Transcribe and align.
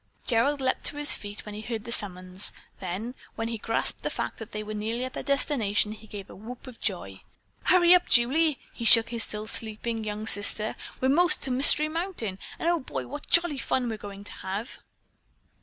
Gerald 0.25 0.61
leaped 0.61 0.83
to 0.85 0.97
his 0.97 1.13
feet 1.13 1.45
when 1.45 1.53
he 1.53 1.61
heard 1.61 1.83
the 1.83 1.91
summons. 1.91 2.53
Then, 2.79 3.13
when 3.35 3.49
he 3.49 3.59
grasped 3.59 4.01
the 4.01 4.09
fact 4.09 4.39
that 4.39 4.51
they 4.51 4.63
were 4.63 4.73
nearly 4.73 5.05
at 5.05 5.13
their 5.13 5.21
destination, 5.21 5.91
he 5.91 6.07
gave 6.07 6.27
a 6.27 6.35
whoop 6.35 6.65
of 6.65 6.79
joy. 6.79 7.21
"Hurry 7.65 7.93
up, 7.93 8.09
Julie," 8.09 8.57
he 8.73 8.83
shook 8.83 9.09
his 9.09 9.21
still 9.21 9.45
sleeping 9.45 10.03
young 10.03 10.25
sister. 10.25 10.75
"We 11.01 11.05
are 11.05 11.09
'most 11.09 11.43
to 11.43 11.51
Mystery 11.51 11.87
Mountain, 11.87 12.39
and, 12.57 12.67
Oh, 12.67 12.79
boy, 12.79 13.05
what 13.05 13.27
jolly 13.29 13.59
fun 13.59 13.89
we're 13.89 13.97
going 13.97 14.23
to 14.23 14.31
have." 14.33 14.79